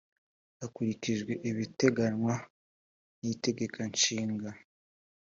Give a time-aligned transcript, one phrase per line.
[0.59, 2.33] hakurikijwe ibiteganywa
[3.21, 4.49] n itegeko nshiinga